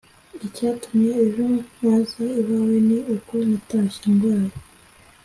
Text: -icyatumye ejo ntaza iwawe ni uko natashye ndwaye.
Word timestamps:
-icyatumye 0.47 1.09
ejo 1.25 1.43
ntaza 1.77 2.25
iwawe 2.41 2.77
ni 2.87 2.97
uko 3.15 3.33
natashye 3.49 4.05
ndwaye. 4.13 4.53